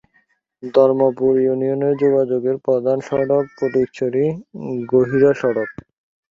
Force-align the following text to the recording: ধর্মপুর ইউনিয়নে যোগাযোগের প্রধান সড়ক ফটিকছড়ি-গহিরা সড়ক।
ধর্মপুর 0.73 1.33
ইউনিয়নে 1.39 1.89
যোগাযোগের 2.01 2.57
প্রধান 2.65 2.97
সড়ক 3.07 3.45
ফটিকছড়ি-গহিরা 3.57 5.31
সড়ক। 5.41 5.69